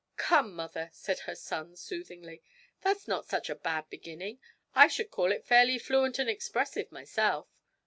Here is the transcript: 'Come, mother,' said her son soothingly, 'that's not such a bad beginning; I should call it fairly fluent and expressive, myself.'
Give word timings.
'Come, 0.17 0.55
mother,' 0.55 0.89
said 0.93 1.19
her 1.27 1.35
son 1.35 1.75
soothingly, 1.75 2.41
'that's 2.81 3.07
not 3.07 3.27
such 3.27 3.51
a 3.51 3.55
bad 3.55 3.87
beginning; 3.91 4.39
I 4.73 4.87
should 4.87 5.11
call 5.11 5.31
it 5.31 5.45
fairly 5.45 5.77
fluent 5.77 6.17
and 6.17 6.27
expressive, 6.27 6.91
myself.' 6.91 7.47